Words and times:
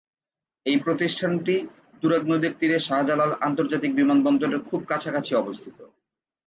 এই 0.65 0.77
প্রতিষ্ঠানটি 0.77 1.55
তুরাগ 2.01 2.23
নদীর 2.31 2.53
তীরে 2.59 2.77
শাহজালাল 2.79 3.31
আন্তর্জাতিক 3.41 3.91
বিমানবন্দরের 3.95 4.61
খুব 4.69 4.81
কাছাকাছি 4.87 5.31
অবস্থিত। 5.35 5.77